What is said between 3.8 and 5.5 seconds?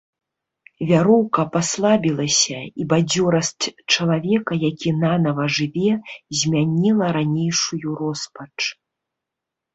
чалавека, які нанава